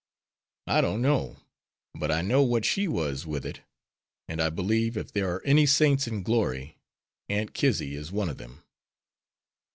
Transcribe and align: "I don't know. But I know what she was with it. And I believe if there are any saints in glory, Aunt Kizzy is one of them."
"I 0.65 0.81
don't 0.81 1.03
know. 1.03 1.41
But 1.93 2.09
I 2.09 2.23
know 2.23 2.41
what 2.41 2.65
she 2.65 2.87
was 2.87 3.27
with 3.27 3.45
it. 3.45 3.61
And 4.27 4.41
I 4.41 4.49
believe 4.49 4.97
if 4.97 5.11
there 5.11 5.31
are 5.31 5.43
any 5.45 5.67
saints 5.67 6.07
in 6.07 6.23
glory, 6.23 6.79
Aunt 7.29 7.53
Kizzy 7.53 7.93
is 7.95 8.11
one 8.11 8.27
of 8.27 8.39
them." 8.39 8.63